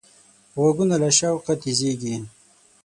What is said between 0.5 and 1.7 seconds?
غوږونه له شوقه